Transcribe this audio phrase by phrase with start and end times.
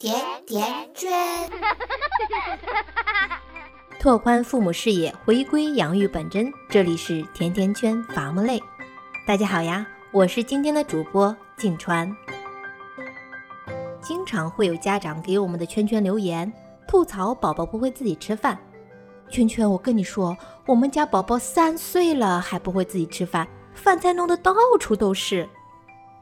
[0.00, 1.10] 甜甜圈，
[4.00, 6.50] 拓宽父母视野，回归养育本真。
[6.70, 8.58] 这里是甜甜圈伐木累，
[9.26, 12.10] 大家好呀，我是今天的主播静川。
[14.00, 16.50] 经常会有家长给我们的圈圈留言，
[16.88, 18.58] 吐槽宝宝不会自己吃饭。
[19.28, 25.46] 圈圈，我跟你说，我们家宝宝三岁了还不会自己吃饭，饭菜弄得到处都是。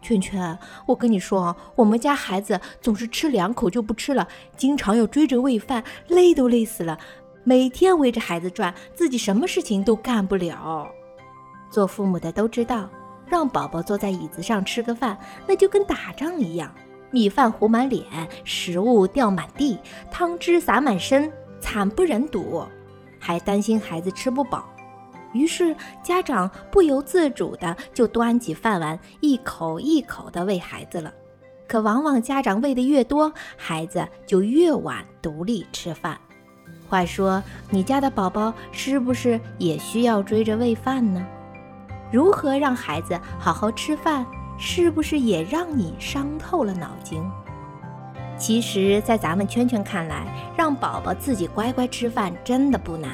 [0.01, 4.27] 圈圈，我跟你说，我们家孩子总是吃两口就不吃了，
[4.57, 6.99] 经常要追着喂饭，累都累死了。
[7.45, 10.87] 每天围着孩子转，自己什么事情都干不了。
[11.71, 12.89] 做父母的都知道，
[13.27, 16.73] 让宝宝坐在椅子上吃个饭，那就跟打仗一样，
[17.11, 18.05] 米饭糊满脸，
[18.45, 19.79] 食物掉满地，
[20.11, 21.31] 汤汁洒满身，
[21.61, 22.63] 惨不忍睹，
[23.19, 24.69] 还担心孩子吃不饱。
[25.33, 31.13] 于是家长不由自主的就端起饭碗，一口一口的喂孩子了。
[31.67, 36.19] 可往往家长喂的越多，孩子就越晚独立吃饭。
[36.89, 41.27] 话说，你家的宝宝是不是也需要追着喂饭呢？
[42.11, 44.25] 如何让孩子好好吃饭，
[44.59, 47.23] 是不是也让你伤透了脑筋？
[48.39, 50.27] 其实，在咱们圈圈看来，
[50.57, 53.11] 让宝宝自己乖乖吃饭真的不难，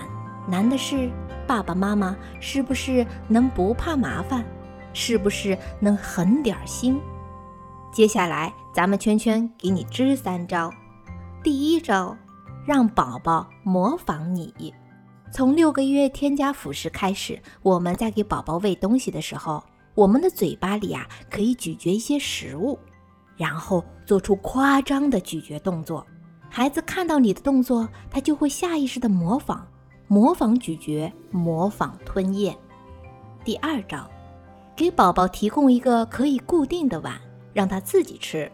[0.46, 1.10] 难的是。
[1.44, 4.44] 爸爸妈妈是不是能不怕麻烦？
[4.92, 7.00] 是不是能狠点心？
[7.92, 10.72] 接下来咱们圈圈给你支三招。
[11.42, 12.16] 第一招，
[12.66, 14.72] 让宝宝模仿你。
[15.32, 19.62] 从六个月添加辅食开始，我们在给宝宝喂东西的时候，
[19.94, 22.78] 我们的嘴巴里啊可以咀嚼一些食物，
[23.36, 26.06] 然后做出夸张的咀嚼动作。
[26.48, 29.66] 孩子看到你的动作，他就会下意识的模仿。
[30.06, 32.54] 模仿咀嚼，模仿吞咽。
[33.42, 34.08] 第二招，
[34.76, 37.18] 给宝宝提供一个可以固定的碗，
[37.52, 38.50] 让他自己吃。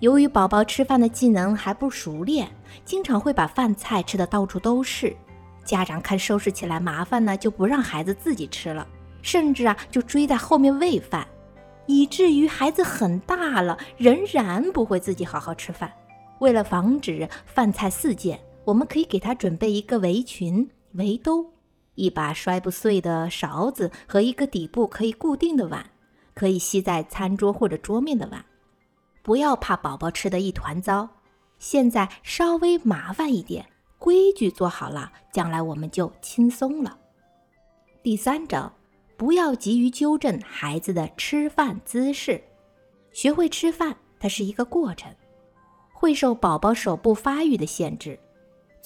[0.00, 2.50] 由于宝宝吃饭的技能还不熟练，
[2.84, 5.16] 经常会把饭菜吃的到处都是。
[5.64, 8.86] 家长看收拾起来麻烦呢，就不让孩子自己吃了，
[9.22, 11.26] 甚至啊就追在后面喂饭，
[11.86, 15.90] 以至于孩子很大了仍然不会自己好好吃饭。
[16.38, 18.38] 为了防止饭菜四溅。
[18.66, 21.52] 我们可以给他准备一个围裙、围兜，
[21.94, 25.88] 一把摔不碎的勺子和一个底部可以固定的碗，
[26.34, 28.44] 可以吸在餐桌或者桌面的碗。
[29.22, 31.08] 不要怕宝宝吃的一团糟，
[31.60, 33.64] 现在稍微麻烦一点，
[33.98, 36.98] 规矩做好了，将来我们就轻松了。
[38.02, 38.72] 第三招，
[39.16, 42.42] 不要急于纠正孩子的吃饭姿势，
[43.12, 45.14] 学会吃饭，它是一个过程，
[45.92, 48.18] 会受宝宝手部发育的限制。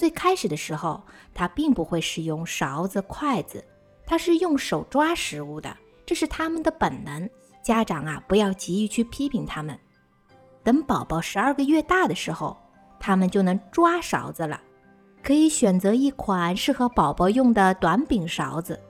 [0.00, 0.98] 最开始的时候，
[1.34, 3.62] 他并不会使用勺子、筷子，
[4.06, 7.28] 他是用手抓食物的，这是他们的本能。
[7.62, 9.78] 家长啊，不要急于去批评他们。
[10.62, 12.56] 等宝宝十二个月大的时候，
[12.98, 14.58] 他们就能抓勺子了，
[15.22, 18.80] 可以选择一款适合宝宝用的短柄勺子。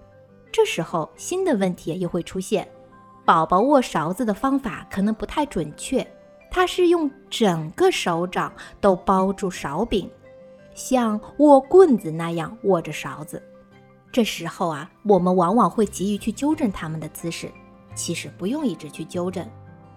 [0.53, 2.69] 这时候，新的问题又会出现：
[3.25, 6.07] 宝宝握勺子的方法可能不太准确，
[6.53, 10.09] 他是用整个手掌都包住勺柄。
[10.75, 13.43] 像握棍子那样握着勺子，
[14.13, 17.51] 这时候啊，我们往往会急于去纠正他们的姿势。
[17.95, 19.47] 其实不用一直去纠正，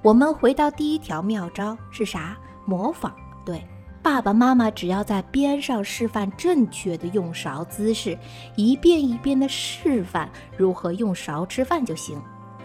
[0.01, 2.37] 我们回到第一条妙招是啥？
[2.65, 3.15] 模仿。
[3.45, 3.63] 对，
[4.01, 8.17] 爸爸妈妈只要在边上示范正确的用勺姿势，
[8.55, 12.21] 一遍一遍的示范如何用勺吃饭就行。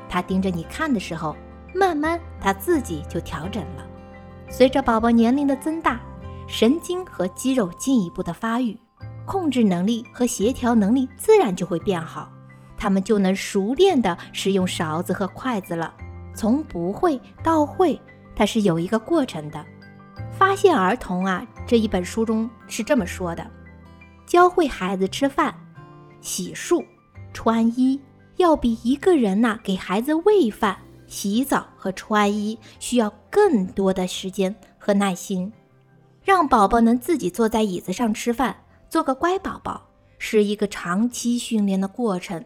[0.09, 1.37] 他盯着你看的时候，
[1.75, 3.87] 慢慢他自己就调整了。
[4.49, 6.01] 随着宝宝年龄的增大。
[6.49, 8.77] 神经和肌肉进一步的发育，
[9.27, 12.33] 控制能力和协调能力自然就会变好，
[12.77, 15.95] 他们就能熟练的使用勺子和筷子了。
[16.35, 18.01] 从不会到会，
[18.35, 19.65] 它是有一个过程的。
[20.33, 23.47] 发现儿童啊，这一本书中是这么说的：
[24.25, 25.55] 教会孩子吃饭、
[26.23, 26.83] 洗漱、
[27.35, 28.01] 穿衣，
[28.37, 35.53] 要比一个人呐给孩子喂饭、洗澡和穿衣需要更多的时间和耐心。
[36.29, 38.55] 让宝宝能自己坐在椅子上吃饭，
[38.91, 39.89] 做个乖宝宝，
[40.19, 42.45] 是一个长期训练的过程。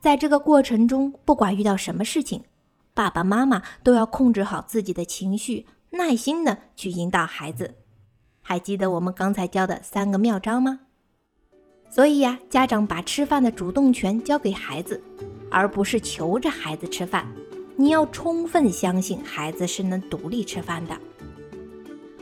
[0.00, 2.42] 在这个过程中，不管遇到什么事情，
[2.94, 7.74] 爸爸妈妈都要控制好自己的情绪，耐心的去引导孩子。
[8.40, 10.80] 还记得我们刚才教的三个妙招吗？
[11.90, 15.02] 所以呀，家长把吃饭的主动权交给孩子，
[15.50, 17.26] 而不是求着孩子吃饭。
[17.76, 20.98] 你要充分相信孩子是能独立吃饭的。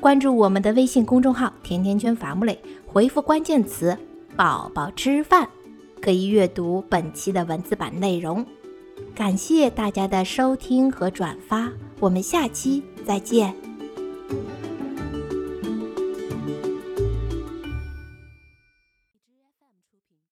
[0.00, 3.96] 关注我们的微信公众号“甜甜圈伐木累”，回复关键词
[4.36, 5.48] “宝宝吃饭”，
[6.00, 8.44] 可以阅读本期的文字版内容。
[9.14, 13.65] 感谢大家的收听和转发，我们下期再见。